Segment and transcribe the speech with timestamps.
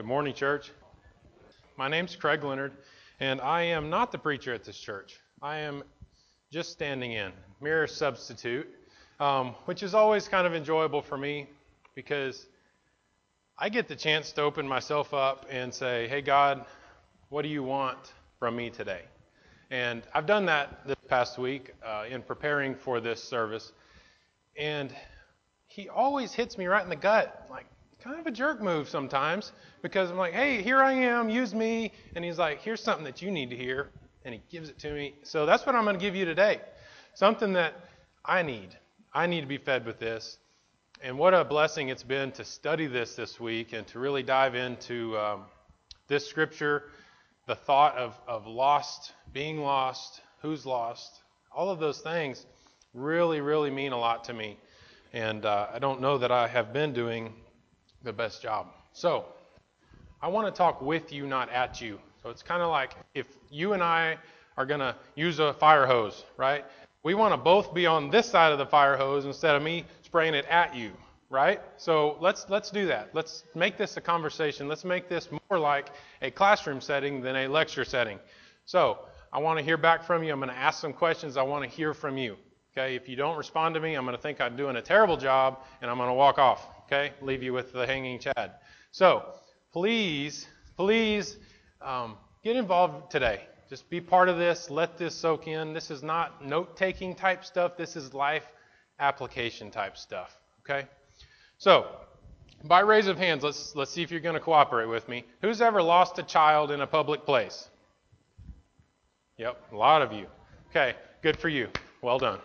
[0.00, 0.70] Good morning, church.
[1.76, 2.72] My name's Craig Leonard,
[3.20, 5.20] and I am not the preacher at this church.
[5.42, 5.82] I am
[6.50, 8.66] just standing in, mere substitute,
[9.20, 11.48] um, which is always kind of enjoyable for me
[11.94, 12.46] because
[13.58, 16.64] I get the chance to open myself up and say, Hey, God,
[17.28, 19.02] what do you want from me today?
[19.70, 23.70] And I've done that this past week uh, in preparing for this service.
[24.56, 24.94] And
[25.66, 27.66] he always hits me right in the gut, like
[28.02, 29.52] kind of a jerk move sometimes,
[29.82, 31.92] because I'm like, hey, here I am, use me.
[32.16, 33.88] And he's like, here's something that you need to hear.
[34.24, 35.14] And he gives it to me.
[35.22, 36.60] So that's what I'm going to give you today.
[37.14, 37.74] Something that
[38.24, 38.76] I need.
[39.12, 40.38] I need to be fed with this.
[41.02, 44.54] And what a blessing it's been to study this this week and to really dive
[44.54, 45.44] into um,
[46.08, 46.84] this scripture,
[47.46, 52.44] the thought of, of lost, being lost, who's lost, all of those things
[52.92, 54.58] really, really mean a lot to me.
[55.12, 57.32] And uh, I don't know that I have been doing
[58.02, 58.68] the best job.
[58.92, 59.26] So,
[60.22, 61.98] I want to talk with you, not at you.
[62.22, 64.18] So, it's kind of like if you and I
[64.56, 66.64] are going to use a fire hose, right?
[67.02, 69.84] We want to both be on this side of the fire hose instead of me
[70.02, 70.90] spraying it at you,
[71.30, 71.60] right?
[71.78, 73.08] So let's let's do that.
[73.14, 74.68] Let's make this a conversation.
[74.68, 78.18] Let's make this more like a classroom setting than a lecture setting.
[78.66, 78.98] So
[79.32, 80.32] I want to hear back from you.
[80.32, 81.36] I'm going to ask some questions.
[81.36, 82.36] I want to hear from you.
[82.72, 82.96] Okay?
[82.96, 85.60] If you don't respond to me, I'm going to think I'm doing a terrible job
[85.80, 86.66] and I'm going to walk off.
[86.90, 87.12] Okay?
[87.22, 88.54] Leave you with the hanging chad.
[88.90, 89.24] So
[89.72, 91.36] please, please
[91.80, 93.42] um, get involved today.
[93.68, 94.68] Just be part of this.
[94.68, 95.72] Let this soak in.
[95.72, 97.76] This is not note taking type stuff.
[97.76, 98.44] This is life
[98.98, 100.36] application type stuff.
[100.64, 100.88] Okay?
[101.58, 101.86] So,
[102.64, 105.24] by raise of hands, let's, let's see if you're going to cooperate with me.
[105.40, 107.68] Who's ever lost a child in a public place?
[109.38, 110.26] Yep, a lot of you.
[110.70, 111.68] Okay, good for you.
[112.02, 112.40] Well done.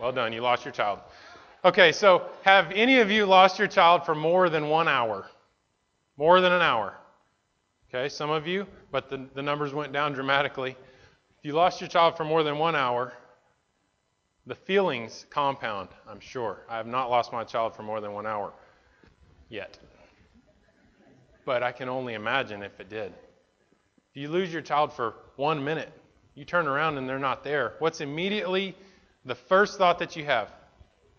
[0.00, 0.32] Well done.
[0.32, 1.00] You lost your child.
[1.64, 5.26] Okay, so have any of you lost your child for more than one hour?
[6.18, 6.94] More than an hour.
[7.88, 10.72] Okay, some of you, but the, the numbers went down dramatically.
[11.38, 13.14] If you lost your child for more than one hour,
[14.46, 16.66] the feelings compound, I'm sure.
[16.68, 18.52] I have not lost my child for more than one hour
[19.48, 19.78] yet.
[21.46, 23.14] But I can only imagine if it did.
[24.10, 25.90] If you lose your child for one minute,
[26.34, 27.72] you turn around and they're not there.
[27.78, 28.76] What's immediately
[29.24, 30.52] the first thought that you have?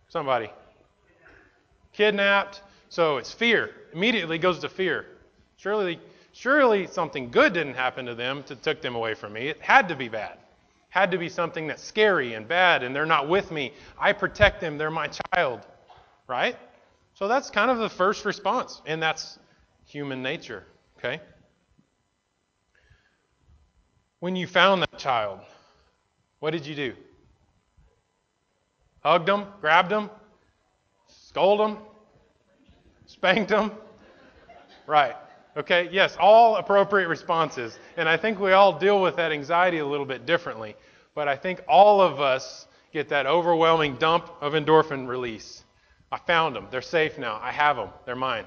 [0.08, 0.52] Somebody.
[1.94, 2.62] Kidnapped.
[2.90, 3.72] So it's fear.
[3.94, 5.06] Immediately goes to fear.
[5.58, 6.00] Surely,
[6.34, 9.48] surely something good didn't happen to them to took them away from me.
[9.48, 10.38] It had to be bad
[10.96, 13.74] had to be something that's scary and bad, and they're not with me.
[14.00, 15.60] I protect them, they're my child.
[16.26, 16.56] Right?
[17.16, 19.38] So that's kind of the first response, and that's
[19.86, 20.64] human nature.
[20.98, 21.20] Okay?
[24.22, 25.42] When you found that child,
[26.40, 26.94] what did you do?
[29.06, 30.10] Hugged them, grabbed them,
[31.06, 31.84] scolded them,
[33.06, 33.72] spanked them?
[34.88, 35.16] Right.
[35.56, 37.78] Okay, yes, all appropriate responses.
[37.98, 40.76] And I think we all deal with that anxiety a little bit differently.
[41.14, 45.64] But I think all of us get that overwhelming dump of endorphin release.
[46.12, 46.66] I found them.
[46.72, 47.40] They're safe now.
[47.40, 47.90] I have them.
[48.08, 48.46] They're mine.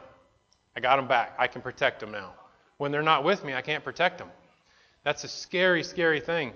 [0.76, 1.36] I got them back.
[1.38, 2.34] I can protect them now.
[2.78, 4.28] When they're not with me, I can't protect them.
[5.04, 6.52] That's a scary, scary thing.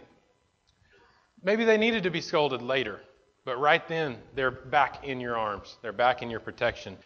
[1.44, 3.00] Maybe they needed to be scolded later,
[3.44, 5.76] but right then, they're back in your arms.
[5.82, 6.97] They're back in your protection.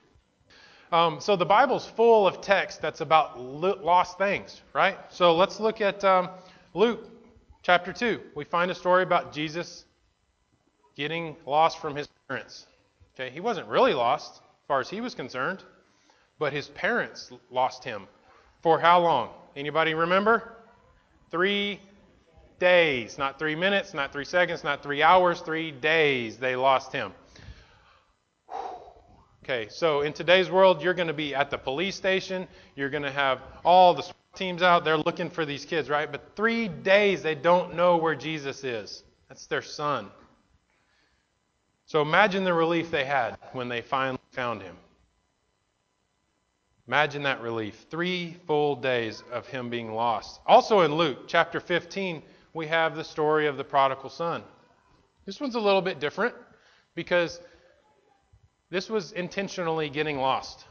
[0.93, 4.99] Um, so the Bible's full of text that's about lost things, right?
[5.09, 6.29] So let's look at um,
[6.75, 7.09] Luke
[7.63, 8.21] chapter 2.
[8.35, 9.85] We find a story about Jesus
[10.95, 12.67] getting lost from his parents.
[13.15, 15.65] Okay, he wasn't really lost as far as he was concerned,
[16.39, 18.07] but his parents lost him.
[18.63, 19.31] For how long?
[19.57, 20.53] Anybody remember?
[21.31, 21.81] Three
[22.59, 23.19] days.
[23.19, 27.13] Not three minutes, not three seconds, not three hours, three days they lost him.
[29.45, 32.49] Okay, so in today's world, you're going to be at the police station.
[32.75, 34.03] You're going to have all the
[34.35, 36.11] teams out They're looking for these kids, right?
[36.11, 39.03] But three days they don't know where Jesus is.
[39.29, 40.11] That's their son.
[41.87, 44.77] So imagine the relief they had when they finally found him.
[46.89, 47.87] Imagine that relief.
[47.91, 50.41] Three full days of him being lost.
[50.47, 52.23] Also in Luke chapter 15,
[52.57, 54.43] we have the story of the prodigal son.
[55.27, 56.35] This one's a little bit different
[56.95, 57.39] because
[58.71, 60.65] this was intentionally getting lost.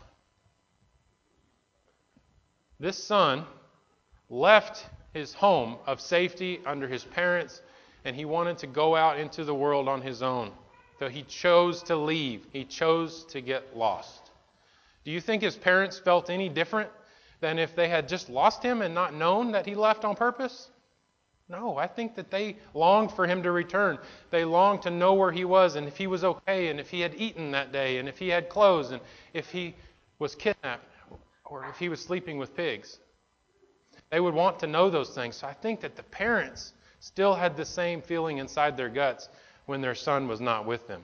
[2.80, 3.46] This son
[4.32, 4.84] left
[5.14, 7.62] his home of safety under his parents
[8.04, 10.52] and he wanted to go out into the world on his own.
[10.98, 14.32] So he chose to leave, he chose to get lost.
[15.04, 16.90] Do you think his parents felt any different
[17.42, 20.72] than if they had just lost him and not known that he left on purpose?
[21.47, 24.00] No, I think that they longed for him to return.
[24.31, 27.01] They longed to know where he was and if he was okay and if he
[27.01, 29.01] had eaten that day and if he had clothes and
[29.33, 29.75] if he
[30.18, 30.86] was kidnapped.
[31.45, 33.00] or if he was sleeping with pigs.
[34.09, 35.36] They would want to know those things.
[35.36, 39.30] So I think that the parents still had the same feeling inside their guts
[39.68, 41.03] when their son was not with them.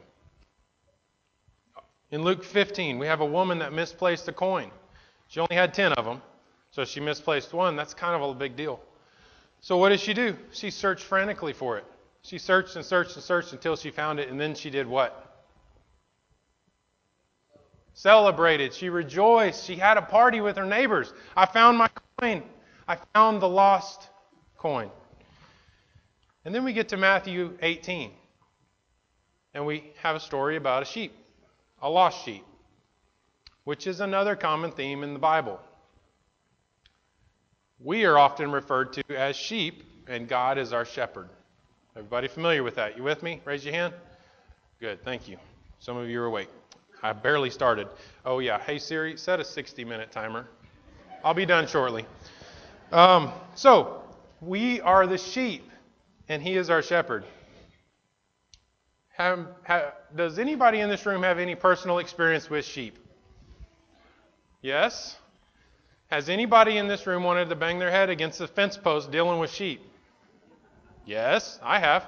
[2.10, 4.72] In Luke 15, we have a woman that misplaced a coin.
[5.28, 6.22] She only had 10 of them,
[6.72, 7.76] so she misplaced one.
[7.76, 8.82] That's kind of a big deal.
[9.62, 10.36] So what did she do?
[10.52, 11.86] She searched frantically for it.
[12.24, 15.28] She searched and searched and searched until she found it, and then she did what?
[17.94, 18.74] Celebrated.
[18.74, 19.66] She rejoiced.
[19.66, 21.14] She had a party with her neighbors.
[21.36, 22.44] I found my coin.
[22.88, 24.10] I found the lost
[24.58, 24.90] coin.
[26.44, 28.12] And then we get to Matthew 18,
[29.54, 31.14] and we have a story about a sheep,
[31.84, 32.44] a lost sheep,
[33.64, 35.60] which is another common theme in the Bible.
[37.84, 41.30] We are often referred to as sheep, and God is our shepherd.
[41.96, 42.96] Everybody familiar with that?
[42.96, 43.42] You with me?
[43.44, 43.96] Raise your hand.
[44.80, 45.38] Good, thank you.
[45.80, 46.50] Some of you are awake.
[47.02, 47.88] I barely started.
[48.24, 48.60] Oh, yeah.
[48.60, 50.48] Hey, Siri, set a 60 minute timer.
[51.24, 52.06] I'll be done shortly.
[52.92, 54.04] Um, so,
[54.42, 55.68] we are the sheep,
[56.30, 57.26] and He is our shepherd.
[59.10, 63.00] Have, have, does anybody in this room have any personal experience with sheep?
[64.62, 65.18] Yes?
[66.12, 69.40] Has anybody in this room wanted to bang their head against the fence post dealing
[69.40, 69.82] with sheep?
[71.06, 72.06] Yes, I have.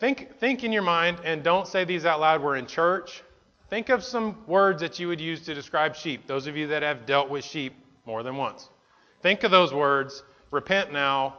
[0.00, 2.42] Think, think in your mind, and don't say these out loud.
[2.42, 3.22] We're in church.
[3.68, 6.82] Think of some words that you would use to describe sheep, those of you that
[6.82, 7.72] have dealt with sheep
[8.04, 8.68] more than once.
[9.22, 10.24] Think of those words.
[10.50, 11.36] Repent now,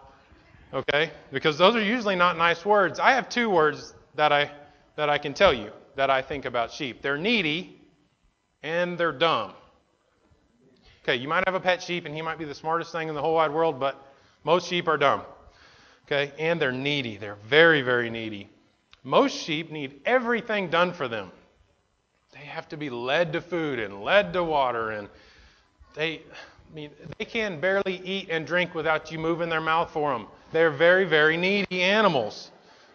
[0.73, 1.11] okay?
[1.33, 2.99] Because those are usually not nice words.
[2.99, 4.49] I have two words that I,
[4.95, 7.81] that I can tell you that I think about sheep they're needy
[8.63, 9.51] and they're dumb.
[11.03, 13.15] Okay, you might have a pet sheep and he might be the smartest thing in
[13.15, 14.13] the whole wide world, but
[14.43, 15.21] most sheep are dumb.
[16.05, 17.17] Okay, and they're needy.
[17.17, 18.49] They're very, very needy.
[19.03, 21.31] Most sheep need everything done for them.
[22.33, 25.09] They have to be led to food and led to water, and
[25.95, 26.21] they,
[26.71, 30.27] I mean, they can barely eat and drink without you moving their mouth for them.
[30.51, 32.51] They're very, very needy animals.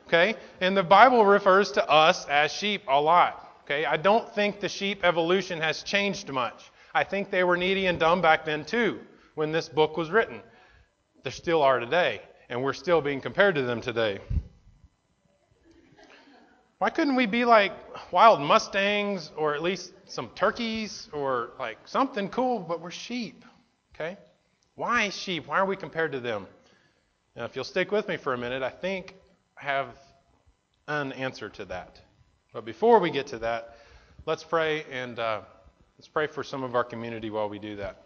[0.06, 3.43] Okay, and the Bible refers to us as sheep a lot.
[3.64, 6.70] Okay, I don't think the sheep evolution has changed much.
[6.96, 9.00] I think they were needy and dumb back then too,
[9.34, 10.40] when this book was written.
[11.25, 14.19] They still are today, and we're still being compared to them today.
[16.78, 17.72] Why couldn't we be like
[18.10, 23.44] wild mustangs or at least some turkeys or like something cool, but we're sheep?
[23.94, 24.16] Okay?
[24.75, 25.49] Why sheep?
[25.49, 26.46] Why are we compared to them?
[27.37, 29.16] Now, if you'll stick with me for a minute, I think
[29.60, 29.88] I have
[30.88, 32.00] an answer to that.
[32.54, 33.76] But before we get to that,
[34.25, 35.19] let's pray and.
[35.19, 35.40] Uh,
[35.98, 38.02] Let's pray for some of our community while we do that.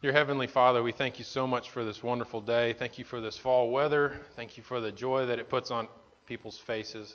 [0.00, 2.72] Dear Heavenly Father, we thank you so much for this wonderful day.
[2.72, 4.18] Thank you for this fall weather.
[4.34, 5.86] Thank you for the joy that it puts on
[6.26, 7.14] people's faces.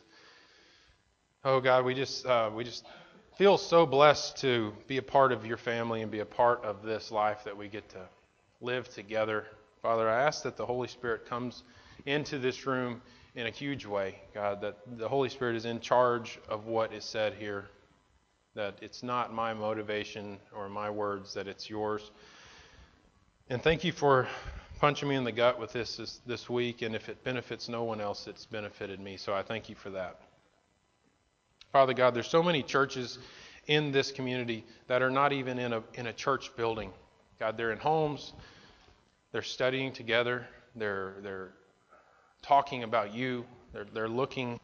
[1.44, 2.85] Oh God, we just uh, we just
[3.35, 6.83] feel so blessed to be a part of your family and be a part of
[6.83, 8.07] this life that we get to
[8.62, 9.47] live together.
[9.81, 11.63] Father, I ask that the Holy Spirit comes
[12.05, 13.01] into this room
[13.33, 17.03] in a huge way, God, that the Holy Spirit is in charge of what is
[17.03, 17.69] said here
[18.56, 22.12] that it's not my motivation or my words, that it's yours.
[23.50, 24.28] And thank you for
[24.80, 26.81] punching me in the gut with this, this this, week.
[26.81, 29.18] And if it benefits no one else, it's benefited me.
[29.18, 30.19] So I thank you for that.
[31.72, 33.19] Father God, there's so many churches
[33.68, 36.92] in this community that are not even in a in a church building.
[37.40, 38.34] God, they're in homes.
[39.32, 40.48] They're studying together.
[40.75, 41.53] They're they're
[42.41, 43.46] talking about you.
[43.74, 44.60] They're they're looking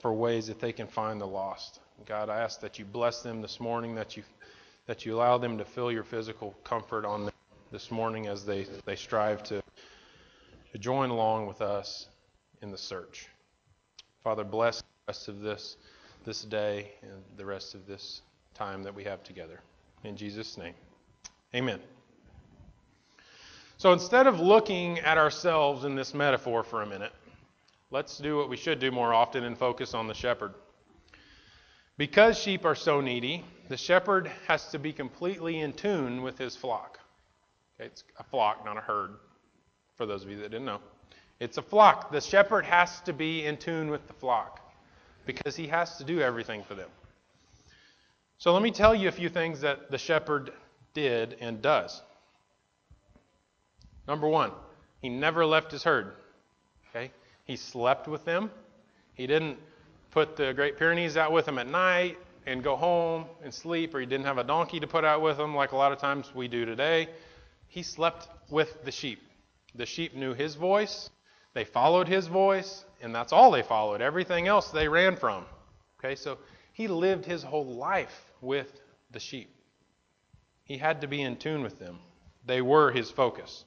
[0.00, 1.80] for ways that they can find the lost.
[2.04, 4.22] God, I ask that you bless them this morning, that you
[4.86, 7.34] that you allow them to feel your physical comfort on them
[7.72, 9.60] this morning as they, they strive to,
[10.72, 12.06] to join along with us
[12.62, 13.26] in the search.
[14.22, 15.76] Father, bless the rest of this
[16.24, 18.22] this day and the rest of this
[18.54, 19.60] time that we have together.
[20.04, 20.74] In Jesus' name.
[21.54, 21.80] Amen.
[23.78, 27.12] So instead of looking at ourselves in this metaphor for a minute,
[27.90, 30.54] let's do what we should do more often and focus on the shepherd.
[31.98, 36.54] Because sheep are so needy, the shepherd has to be completely in tune with his
[36.54, 36.98] flock.
[37.78, 39.12] Okay, it's a flock, not a herd,
[39.96, 40.80] for those of you that didn't know.
[41.40, 42.10] It's a flock.
[42.10, 44.60] The shepherd has to be in tune with the flock
[45.24, 46.88] because he has to do everything for them.
[48.38, 50.52] So let me tell you a few things that the shepherd
[50.94, 52.02] did and does.
[54.06, 54.52] Number one,
[55.00, 56.12] he never left his herd.
[56.90, 57.10] Okay?
[57.44, 58.50] He slept with them.
[59.14, 59.58] He didn't
[60.16, 64.00] put the Great Pyrenees out with him at night and go home and sleep, or
[64.00, 66.34] he didn't have a donkey to put out with him like a lot of times
[66.34, 67.06] we do today.
[67.68, 69.20] He slept with the sheep.
[69.74, 71.10] The sheep knew his voice,
[71.52, 74.00] they followed his voice, and that's all they followed.
[74.00, 75.44] Everything else they ran from.
[76.00, 76.38] Okay, so
[76.72, 78.72] he lived his whole life with
[79.10, 79.54] the sheep.
[80.64, 81.98] He had to be in tune with them.
[82.46, 83.66] They were his focus.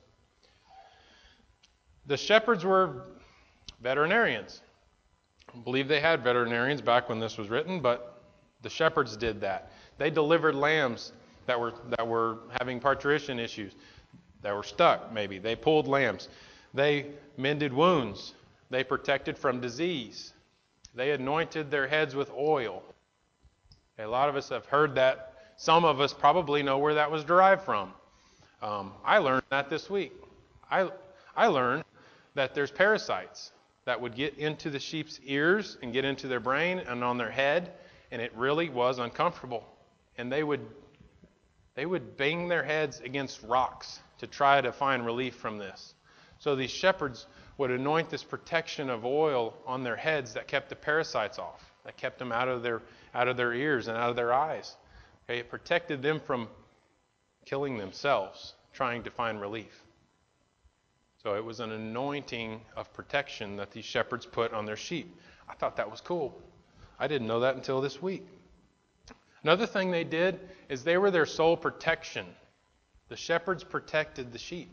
[2.08, 3.06] The shepherds were
[3.84, 4.62] veterinarians.
[5.53, 8.22] I believe they had veterinarians back when this was written, but
[8.62, 9.72] the shepherds did that.
[9.98, 11.12] They delivered lambs
[11.46, 13.74] that were that were having parturition issues,
[14.41, 15.39] that were stuck maybe.
[15.39, 16.29] They pulled lambs.
[16.74, 18.36] They mended wounds.
[18.70, 20.34] They protected from disease.
[20.94, 22.84] They anointed their heads with oil.
[23.98, 25.34] A lot of us have heard that.
[25.58, 27.91] Some of us probably know where that was derived from.
[28.62, 30.13] Um, I learned that this week.
[30.72, 30.89] I,
[31.36, 31.84] I learned
[32.36, 33.51] that there's parasites
[33.89, 37.31] that would get into the sheep's ears and get into their brain and on their
[37.31, 37.72] head,
[38.12, 39.65] and it really was uncomfortable.
[40.15, 40.62] And they would
[41.74, 45.96] they would bang their heads against rocks to try to find relief from this.
[46.38, 47.25] So these shepherds
[47.58, 51.98] would anoint this protection of oil on their heads that kept the parasites off, that
[51.98, 52.84] kept them out of their
[53.15, 54.77] out of their ears and out of their eyes.
[55.25, 56.48] Okay, it protected them from
[57.43, 59.84] killing themselves trying to find relief.
[61.22, 65.14] So it was an anointing of protection that these shepherds put on their sheep.
[65.50, 66.42] I thought that was cool.
[66.98, 68.26] I didn't know that until this week.
[69.44, 72.26] Another thing they did is they were their sole protection.
[73.10, 74.70] The shepherds protected the sheep.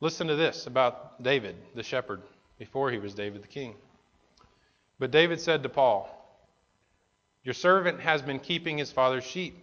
[0.00, 2.22] Listen to this about David, the shepherd,
[2.58, 3.74] before he was David the king.
[4.98, 6.08] But David said to Saul,
[7.42, 9.58] Your servant has been keeping his father's sheep.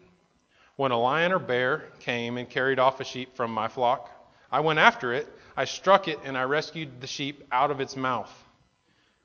[0.76, 4.12] When a lion or bear came and carried off a sheep from my flock,
[4.52, 7.96] I went after it, I struck it, and I rescued the sheep out of its
[7.96, 8.32] mouth.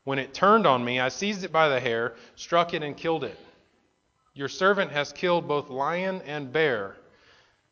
[0.05, 3.23] When it turned on me, I seized it by the hair, struck it, and killed
[3.23, 3.38] it.
[4.35, 6.97] Your servant has killed both lion and bear.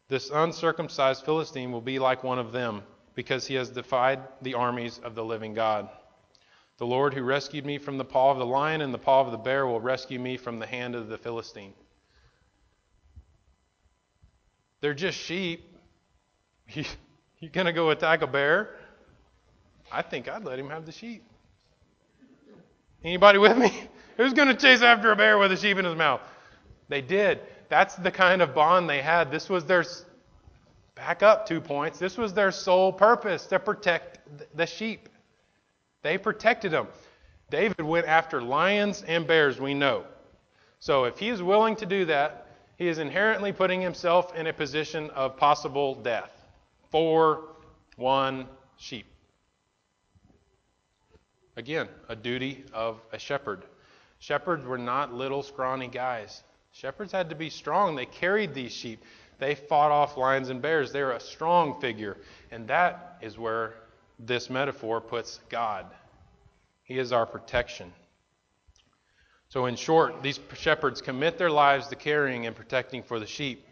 [0.08, 2.82] This uncircumcised Philistine will be like one of them,
[3.14, 5.88] because he has defied the armies of the living God.
[6.78, 9.32] The Lord who rescued me from the paw of the lion and the paw of
[9.32, 11.74] the bear will rescue me from the hand of the Philistine.
[14.80, 15.76] They're just sheep.
[17.40, 18.76] You, are going to go attack a bear?
[19.90, 21.24] I think I'd let him have the sheep.
[23.02, 23.72] Anybody with me?
[24.18, 26.20] Who's going to chase after a bear with a sheep in his mouth?
[26.90, 27.40] They did.
[27.70, 29.30] That's the kind of bond they had.
[29.30, 29.84] This was their,
[30.94, 34.18] back up two points, this was their sole purpose to protect
[34.54, 35.08] the sheep.
[36.02, 36.88] They protected them.
[37.48, 40.04] David went after lions and bears, we know.
[40.78, 44.52] So if he is willing to do that, he is inherently putting himself in a
[44.52, 46.39] position of possible death
[46.90, 47.44] for
[47.96, 49.06] one sheep.
[51.56, 53.64] Again, a duty of a shepherd.
[54.18, 56.42] Shepherds were not little, scrawny guys.
[56.72, 57.96] Shepherds had to be strong.
[57.96, 59.02] They carried these sheep.
[59.38, 60.92] They fought off lions and bears.
[60.92, 62.18] They're a strong figure.
[62.50, 63.74] And that is where
[64.18, 65.86] this metaphor puts God.
[66.82, 67.92] He is our protection.
[69.48, 73.66] So, in short, these shepherds commit their lives to caring and protecting for the sheep.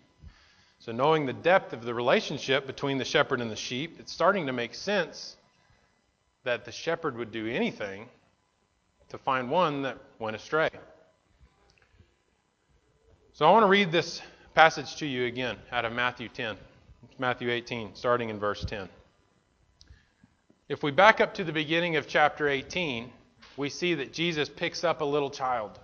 [0.80, 4.47] So, knowing the depth of the relationship between the shepherd and the sheep, it's starting
[4.47, 5.37] to make sense
[6.44, 8.08] that the shepherd would do anything
[9.08, 10.70] to find one that went astray.
[13.32, 14.23] So, I want to read this
[14.54, 16.56] passage to you again out of Matthew 10.
[17.18, 18.88] Matthew 18, starting in verse 10.
[20.68, 23.11] If we back up to the beginning of chapter 18,
[23.56, 25.78] we see that Jesus picks up a little child,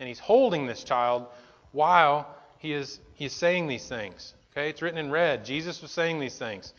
[0.00, 1.26] and he's holding this child
[1.72, 4.34] while he is, he is saying these things.
[4.58, 5.44] Okay, it's written in red.
[5.44, 6.74] Jesus was saying these things.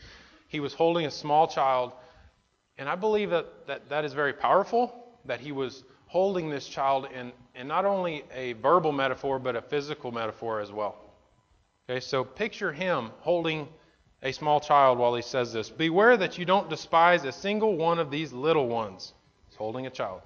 [0.48, 1.92] He was holding a small child,
[2.76, 7.08] and I believe that that, that is very powerful, that he was holding this child
[7.10, 10.98] in, in not only a verbal metaphor, but a physical metaphor as well.
[11.88, 13.66] Okay, so picture him holding
[14.22, 15.70] a small child while he says this.
[15.70, 19.14] Beware that you don't despise a single one of these little ones.
[19.48, 20.20] He's holding a child.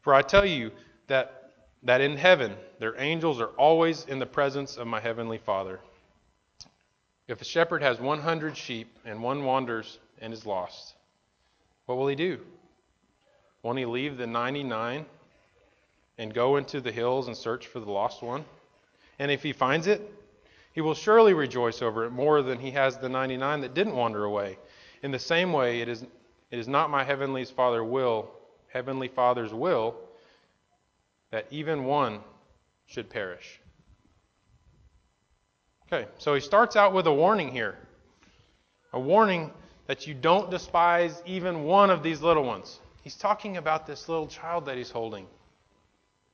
[0.00, 0.70] For I tell you
[1.08, 1.52] that,
[1.82, 5.80] that in heaven their angels are always in the presence of my heavenly Father.
[7.28, 10.94] If a shepherd has 100 sheep and one wanders and is lost,
[11.86, 12.40] what will he do?
[13.62, 15.04] Won't he leave the 99
[16.16, 18.44] and go into the hills and search for the lost one?
[19.18, 20.00] And if he finds it,
[20.72, 24.24] he will surely rejoice over it more than he has the 99 that didn't wander
[24.24, 24.58] away.
[25.02, 26.02] In the same way, it is,
[26.50, 28.30] it is not my heavenly Father will
[28.68, 29.96] Heavenly Father's will
[31.30, 32.20] that even one
[32.86, 33.60] should perish.
[35.90, 37.76] Okay, so he starts out with a warning here.
[38.92, 39.50] A warning
[39.86, 42.80] that you don't despise even one of these little ones.
[43.02, 45.26] He's talking about this little child that he's holding.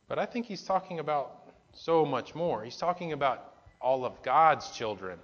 [0.08, 2.64] But I think he's talking about so much more.
[2.64, 5.18] He's talking about all of God's children.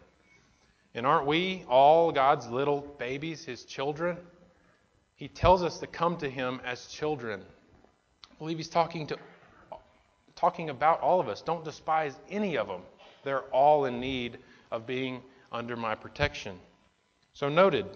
[0.95, 4.17] And aren't we all God's little babies, his children?
[5.21, 7.43] he tells us to come to him as children.
[8.25, 9.19] I believe he's talking to
[10.35, 11.43] talking about all of us.
[11.43, 12.81] Don't despise any of them.
[13.25, 14.39] They're all in need
[14.71, 15.23] of being
[15.53, 16.59] under my protection.
[17.33, 17.87] So, noted.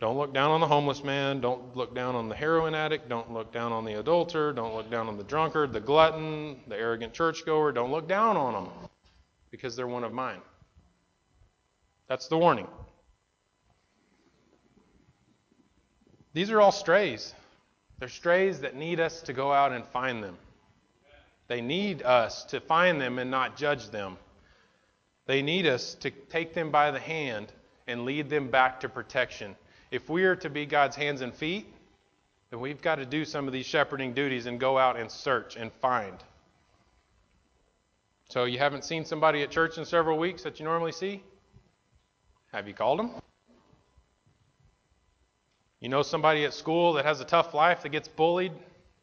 [0.00, 1.40] Don't look down on the homeless man.
[1.40, 3.08] Don't look down on the heroin addict.
[3.08, 4.52] Don't look down on the adulterer.
[4.52, 7.70] Don't look down on the drunkard, the glutton, the arrogant churchgoer.
[7.70, 8.72] Don't look down on them
[9.52, 10.40] because they're one of mine.
[12.08, 12.66] That's the warning.
[16.34, 17.32] These are all strays.
[18.00, 20.36] They're strays that need us to go out and find them.
[21.52, 24.16] They need us to find them and not judge them.
[25.26, 27.52] They need us to take them by the hand
[27.86, 29.54] and lead them back to protection.
[29.90, 31.66] If we are to be God's hands and feet,
[32.48, 35.56] then we've got to do some of these shepherding duties and go out and search
[35.56, 36.16] and find.
[38.30, 41.22] So, you haven't seen somebody at church in several weeks that you normally see?
[42.54, 43.10] Have you called them?
[45.80, 48.52] You know somebody at school that has a tough life that gets bullied,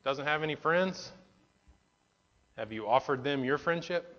[0.04, 1.12] doesn't have any friends?
[2.60, 4.18] Have you offered them your friendship?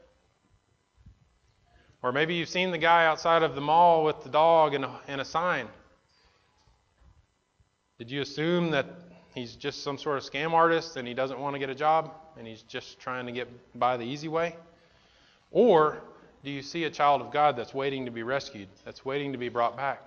[2.03, 5.01] Or maybe you've seen the guy outside of the mall with the dog and a,
[5.07, 5.69] and a sign.
[7.99, 8.87] Did you assume that
[9.35, 12.15] he's just some sort of scam artist and he doesn't want to get a job
[12.39, 13.47] and he's just trying to get
[13.79, 14.57] by the easy way?
[15.51, 15.99] Or
[16.43, 19.39] do you see a child of God that's waiting to be rescued, that's waiting to
[19.39, 20.01] be brought back?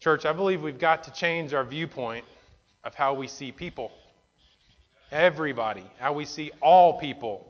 [0.00, 2.24] Church, I believe we've got to change our viewpoint
[2.82, 3.92] of how we see people.
[5.12, 7.46] Everybody, how we see all people.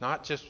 [0.00, 0.44] Not just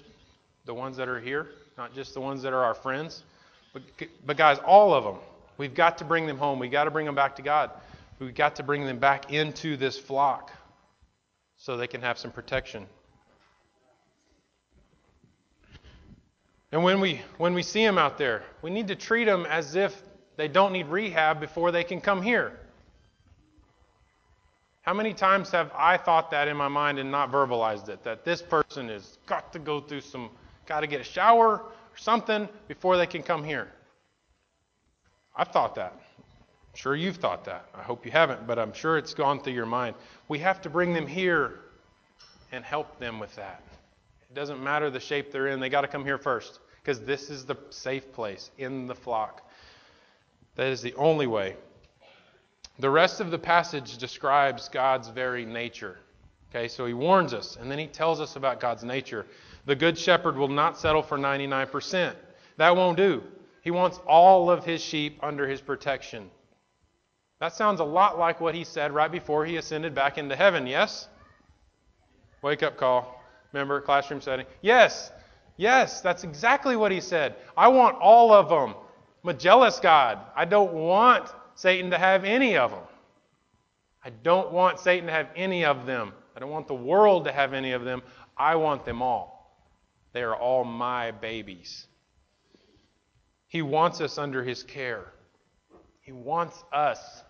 [0.64, 3.24] the ones that are here, not just the ones that are our friends,
[3.72, 3.82] but,
[4.24, 5.16] but guys, all of them.
[5.58, 6.58] We've got to bring them home.
[6.58, 7.70] We've got to bring them back to God.
[8.18, 10.50] We've got to bring them back into this flock
[11.56, 12.86] so they can have some protection.
[16.72, 19.74] And when we, when we see them out there, we need to treat them as
[19.74, 20.02] if
[20.36, 22.58] they don't need rehab before they can come here.
[24.82, 28.02] How many times have I thought that in my mind and not verbalized it?
[28.02, 30.30] That this person has got to go through some,
[30.66, 33.70] got to get a shower or something before they can come here.
[35.36, 35.92] I've thought that.
[35.92, 37.66] I'm sure you've thought that.
[37.74, 39.96] I hope you haven't, but I'm sure it's gone through your mind.
[40.28, 41.60] We have to bring them here
[42.52, 43.62] and help them with that.
[44.30, 47.28] It doesn't matter the shape they're in, they got to come here first because this
[47.30, 49.46] is the safe place in the flock.
[50.56, 51.56] That is the only way.
[52.80, 55.98] The rest of the passage describes God's very nature.
[56.48, 59.26] Okay, so he warns us, and then he tells us about God's nature.
[59.66, 62.14] The good shepherd will not settle for 99%.
[62.56, 63.22] That won't do.
[63.62, 66.30] He wants all of his sheep under his protection.
[67.38, 70.66] That sounds a lot like what he said right before he ascended back into heaven,
[70.66, 71.06] yes?
[72.40, 73.22] Wake up call.
[73.52, 74.46] Remember, classroom setting?
[74.62, 75.12] Yes,
[75.58, 77.36] yes, that's exactly what he said.
[77.58, 78.74] I want all of them.
[79.22, 80.18] I'm a jealous God.
[80.34, 82.82] I don't want Satan to have any of them.
[84.04, 86.12] I don't want Satan to have any of them.
[86.34, 88.02] I don't want the world to have any of them.
[88.36, 89.40] I want them all.
[90.12, 91.86] They are all my babies.
[93.46, 95.12] He wants us under His care.
[96.00, 97.22] He wants us.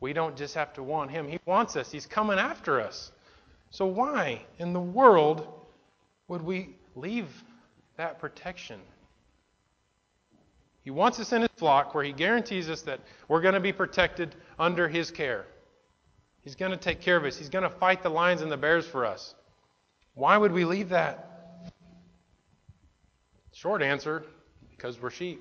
[0.00, 1.90] We don't just have to want Him, He wants us.
[1.90, 3.12] He's coming after us.
[3.70, 5.46] So, why in the world
[6.28, 7.42] would we leave
[7.96, 8.80] that protection?
[10.84, 13.72] He wants us in His flock where He guarantees us that we're going to be
[13.72, 15.46] protected under His care.
[16.42, 18.56] He's going to take care of us, He's going to fight the lions and the
[18.56, 19.34] bears for us.
[20.14, 21.72] Why would we leave that?
[23.52, 24.24] Short answer
[24.70, 25.40] because we're sheep.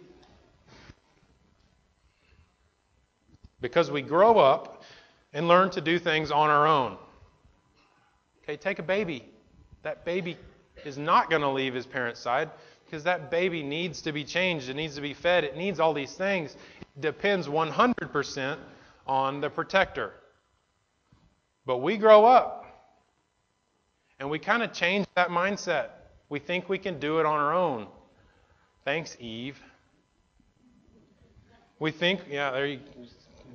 [3.59, 4.83] Because we grow up
[5.33, 6.97] and learn to do things on our own.
[8.43, 9.25] Okay, take a baby.
[9.83, 10.37] That baby
[10.85, 12.49] is not going to leave his parent's side
[12.93, 14.69] because that baby needs to be changed.
[14.69, 15.43] It needs to be fed.
[15.43, 16.55] It needs all these things.
[16.95, 18.57] It depends 100%
[19.07, 20.13] on the protector.
[21.65, 22.67] But we grow up
[24.19, 25.87] and we kind of change that mindset.
[26.29, 27.87] We think we can do it on our own.
[28.85, 29.59] Thanks, Eve.
[31.79, 32.79] We think, yeah, there you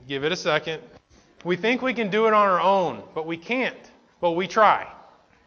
[0.09, 0.83] give it a second.
[1.45, 3.93] We think we can do it on our own, but we can't.
[4.21, 4.89] But we try.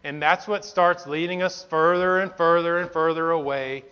[0.03, 3.83] And that's what starts leading us further and further and further away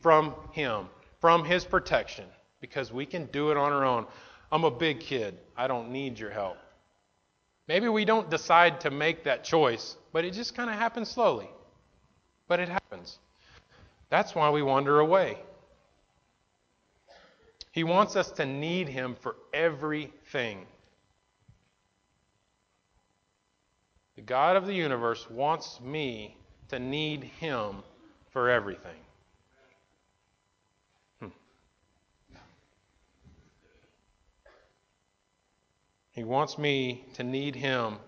[0.00, 0.86] from Him,
[1.20, 2.24] from His protection,
[2.60, 4.06] because we can do it on our own.
[4.50, 5.38] I'm a big kid.
[5.56, 6.56] I don't need your help.
[7.66, 11.50] Maybe we don't decide to make that choice, but it just kind of happens slowly.
[12.46, 13.18] But it happens.
[14.08, 15.36] That's why we wander away.
[17.72, 20.66] He wants us to need Him for everything.
[24.18, 26.36] The God of the universe wants me
[26.70, 27.84] to need Him
[28.32, 28.98] for everything.
[31.20, 31.28] Hmm.
[36.10, 37.98] He wants me to need Him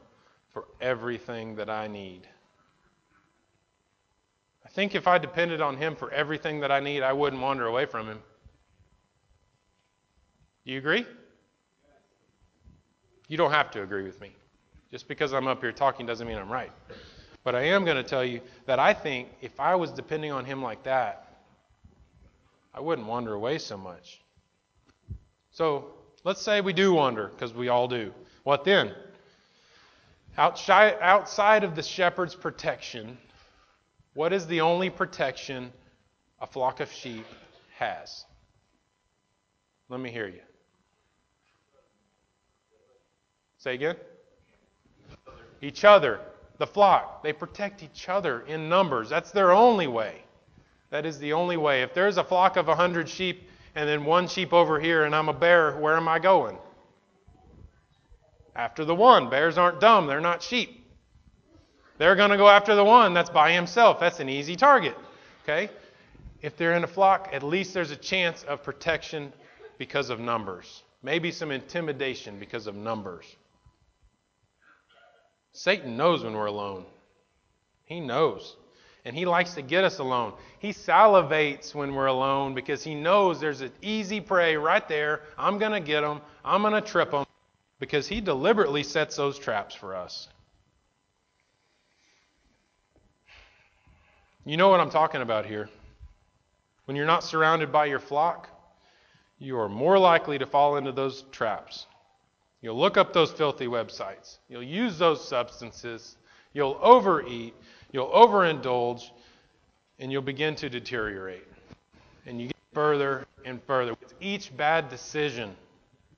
[0.48, 2.26] for everything that I need.
[4.66, 7.66] I think if I depended on Him for everything that I need, I wouldn't wander
[7.66, 8.18] away from Him.
[10.66, 11.06] Do you agree?
[13.28, 14.32] You don't have to agree with me.
[14.90, 16.72] Just because I'm up here talking doesn't mean I'm right.
[17.44, 20.44] But I am going to tell you that I think if I was depending on
[20.44, 21.26] Him like that,
[22.74, 24.20] I wouldn't wander away so much.
[25.50, 25.86] So
[26.24, 28.12] let's say we do wander, because we all do.
[28.44, 28.94] What then?
[30.36, 33.18] Outside, of the shepherd's protection,
[34.14, 35.72] what is the only protection
[36.40, 37.26] a flock of sheep
[37.76, 38.24] has?
[39.88, 40.40] Let me hear you.
[43.58, 43.96] Say again?
[45.62, 46.20] Each other.
[46.58, 47.22] The flock.
[47.22, 49.08] They protect each other in numbers.
[49.08, 50.22] That's their only way.
[50.90, 51.82] That is the only way.
[51.82, 55.14] If there's a flock of a hundred sheep and then one sheep over here and
[55.14, 56.58] I'm a bear, where am I going?
[58.54, 59.30] After the one.
[59.30, 60.84] Bears aren't dumb, they're not sheep.
[61.98, 64.00] They're going to go after the one that's by himself.
[64.00, 64.96] That's an easy target.
[65.44, 65.70] Okay?
[66.42, 69.32] If they're in a flock, at least there's a chance of protection
[69.78, 70.82] because of numbers.
[71.02, 73.24] Maybe some intimidation because of numbers.
[75.52, 76.84] Satan knows when we're alone.
[77.84, 78.56] He knows.
[79.04, 80.34] And he likes to get us alone.
[80.58, 85.22] He salivates when we're alone because he knows there's an easy prey right there.
[85.38, 86.20] I'm going to get him.
[86.44, 87.24] I'm going to trip him
[87.78, 90.28] because he deliberately sets those traps for us.
[94.44, 95.68] You know what I'm talking about here.
[96.84, 98.48] When you're not surrounded by your flock,
[99.38, 101.86] you are more likely to fall into those traps.
[102.62, 104.38] You'll look up those filthy websites.
[104.48, 106.16] You'll use those substances.
[106.52, 107.54] You'll overeat.
[107.92, 109.10] You'll overindulge.
[109.98, 111.46] And you'll begin to deteriorate.
[112.26, 113.92] And you get further and further.
[114.00, 115.54] With each bad decision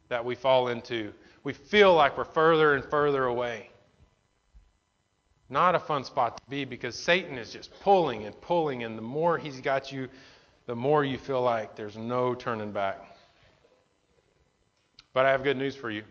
[0.09, 1.13] that we fall into,
[1.45, 3.71] we feel like we're further and further away.
[5.49, 9.03] Not a fun spot to be because Satan is just pulling and pulling, and the
[9.03, 10.09] more he's got you,
[10.67, 12.99] the more you feel like there's no turning back.
[15.13, 16.05] But I have good news for you.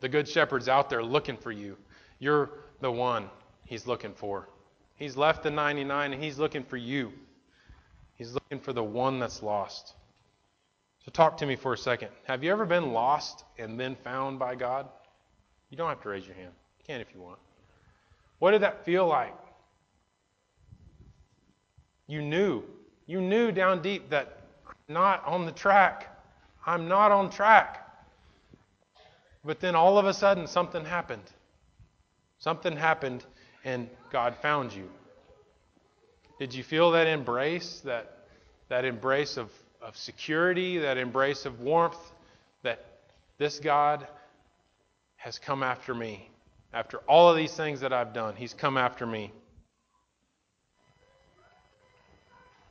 [0.00, 1.76] The Good Shepherd's out there looking for you.
[2.18, 3.30] You're the one
[3.64, 4.48] he's looking for.
[4.96, 7.12] He's left the 99 and he's looking for you.
[8.14, 9.94] He's looking for the one that's lost.
[11.04, 12.08] So, talk to me for a second.
[12.24, 14.88] Have you ever been lost and then found by God?
[15.70, 16.50] You don't have to raise your hand.
[16.78, 17.38] You can if you want.
[18.38, 19.34] What did that feel like?
[22.06, 22.64] You knew.
[23.06, 26.18] You knew down deep that I'm not on the track.
[26.64, 27.85] I'm not on track.
[29.46, 31.22] But then all of a sudden, something happened.
[32.38, 33.24] Something happened,
[33.64, 34.90] and God found you.
[36.40, 38.26] Did you feel that embrace, that,
[38.68, 41.96] that embrace of, of security, that embrace of warmth,
[42.62, 42.84] that
[43.38, 44.06] this God
[45.14, 46.28] has come after me?
[46.72, 49.32] After all of these things that I've done, He's come after me.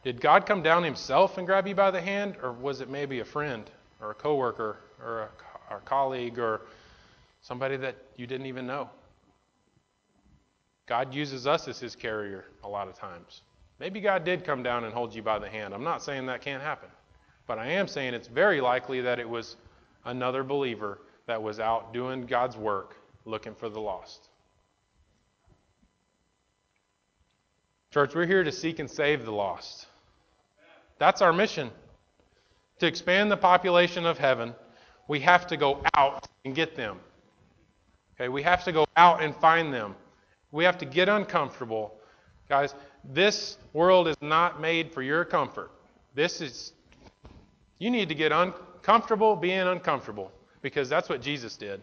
[0.03, 3.21] Did God come down Himself and grab you by the hand, or was it maybe
[3.21, 3.67] a friend
[4.01, 5.29] or a coworker or a
[5.69, 6.61] or colleague or
[7.41, 8.89] somebody that you didn't even know.
[10.87, 13.41] God uses us as his carrier a lot of times.
[13.79, 15.73] Maybe God did come down and hold you by the hand.
[15.73, 16.89] I'm not saying that can't happen.
[17.47, 19.55] But I am saying it's very likely that it was
[20.05, 24.29] another believer that was out doing God's work looking for the lost.
[27.91, 29.87] Church, we're here to seek and save the lost.
[30.97, 31.71] That's our mission
[32.79, 34.53] to expand the population of heaven
[35.07, 36.99] we have to go out and get them.
[38.15, 39.95] Okay, we have to go out and find them.
[40.51, 41.95] We have to get uncomfortable.
[42.47, 45.71] Guys, this world is not made for your comfort.
[46.13, 46.71] This is,
[47.77, 51.81] you need to get uncomfortable being uncomfortable because that's what Jesus did.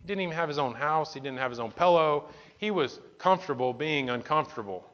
[0.00, 2.28] He didn't even have his own house, he didn't have his own pillow.
[2.56, 4.84] He was comfortable being uncomfortable.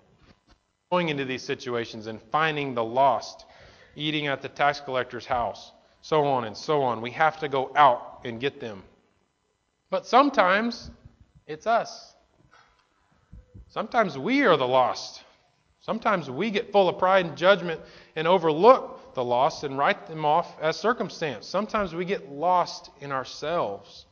[0.90, 3.46] Going into these situations and finding the lost,
[3.96, 5.72] eating at the tax collector's house,
[6.05, 7.01] so on and so on.
[7.01, 8.83] We have to go out and get them.
[9.88, 10.90] But sometimes
[11.47, 12.14] it's us.
[13.69, 15.25] Sometimes we are the lost.
[15.81, 17.81] Sometimes we get full of pride and judgment
[18.17, 21.47] and overlook the lost and write them off as circumstance.
[21.47, 24.05] Sometimes we get lost in ourselves,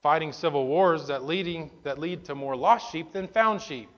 [0.00, 3.88] fighting civil wars that leading that lead to more lost sheep than found sheep.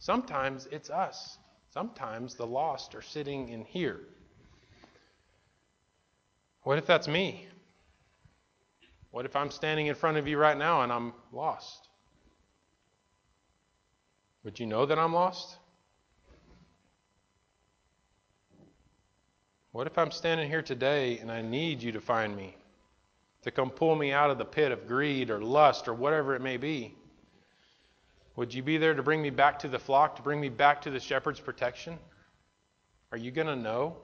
[0.00, 1.38] Sometimes it's us.
[1.70, 4.00] Sometimes the lost are sitting in here.
[6.68, 7.48] What if that's me?
[9.10, 11.88] What if I'm standing in front of you right now and I'm lost?
[14.44, 15.56] Would you know that I'm lost?
[19.72, 22.54] What if I'm standing here today and I need you to find me?
[23.44, 26.42] To come pull me out of the pit of greed or lust or whatever it
[26.42, 26.94] may be?
[28.36, 30.82] Would you be there to bring me back to the flock, to bring me back
[30.82, 31.98] to the shepherd's protection?
[33.10, 33.96] Are you going to know?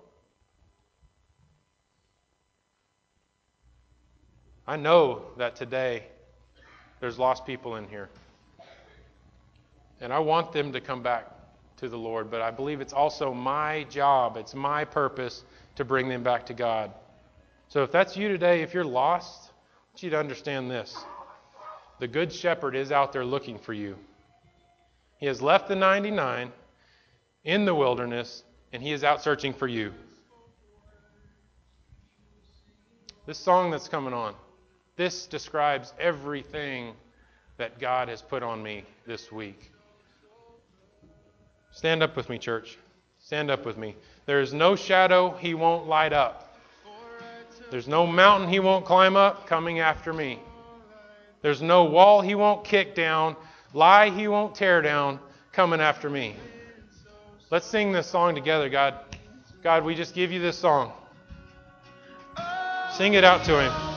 [4.67, 6.05] I know that today
[7.01, 8.09] there's lost people in here.
[10.01, 11.31] And I want them to come back
[11.77, 15.45] to the Lord, but I believe it's also my job, it's my purpose
[15.77, 16.93] to bring them back to God.
[17.69, 19.53] So if that's you today, if you're lost, I
[19.91, 20.97] want you to understand this.
[22.01, 23.97] The Good Shepherd is out there looking for you.
[25.19, 26.53] He has left the 99
[27.45, 29.93] in the wilderness, and he is out searching for you.
[33.27, 34.35] This song that's coming on,
[34.97, 36.95] this describes everything
[37.57, 39.71] that God has put on me this week.
[41.71, 42.79] Stand up with me, church.
[43.19, 43.97] Stand up with me.
[44.27, 46.57] There is no shadow he won't light up.
[47.71, 50.39] There's no mountain he won't climb up coming after me.
[51.43, 53.37] There's no wall he won't kick down,
[53.73, 55.19] lie he won't tear down
[55.53, 56.37] coming after me.
[57.51, 58.95] Let's sing this song together, God.
[59.63, 60.93] God, we just give you this song.
[62.93, 63.94] Sing it out to him.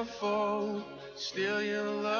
[0.00, 0.82] never.
[1.14, 2.19] Still, your love.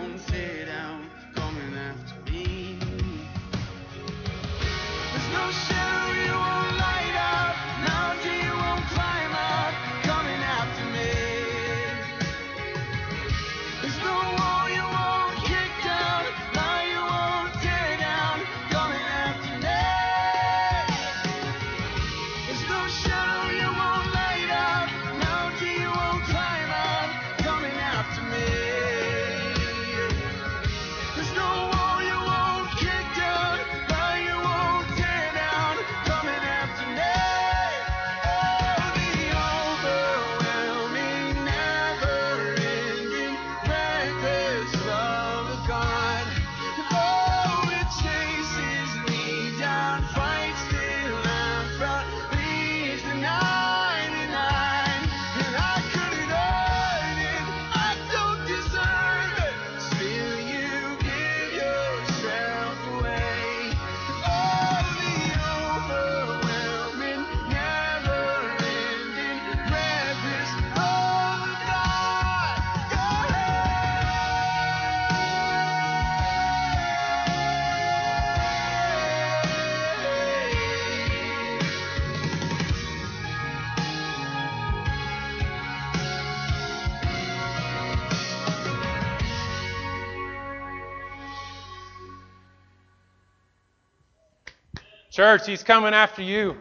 [95.11, 96.57] Church, He's coming after you.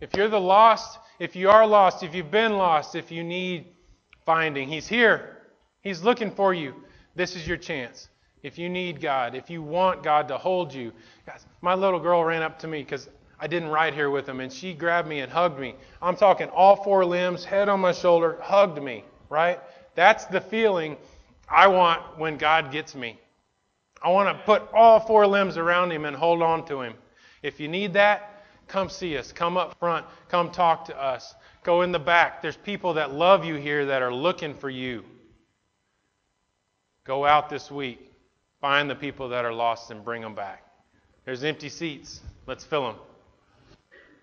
[0.00, 3.66] If you're the lost, if you are lost, if you've been lost, if you need
[4.24, 5.38] finding, He's here.
[5.82, 6.74] He's looking for you.
[7.16, 8.08] This is your chance.
[8.42, 10.92] If you need God, if you want God to hold you.
[11.26, 14.40] Guys, my little girl ran up to me because I didn't ride here with him,
[14.40, 15.74] and she grabbed me and hugged me.
[16.00, 19.60] I'm talking all four limbs, head on my shoulder, hugged me, right?
[19.94, 20.96] That's the feeling
[21.48, 23.18] I want when God gets me.
[24.02, 26.94] I want to put all four limbs around him and hold on to him.
[27.42, 29.32] If you need that, come see us.
[29.32, 30.06] Come up front.
[30.28, 31.34] Come talk to us.
[31.62, 32.42] Go in the back.
[32.42, 35.04] There's people that love you here that are looking for you.
[37.04, 38.12] Go out this week.
[38.60, 40.64] Find the people that are lost and bring them back.
[41.24, 42.20] There's empty seats.
[42.46, 42.96] Let's fill them.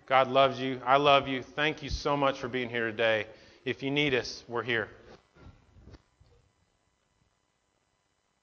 [0.06, 0.80] God loves you.
[0.86, 1.42] I love you.
[1.42, 3.26] Thank you so much for being here today.
[3.64, 4.88] If you need us, we're here.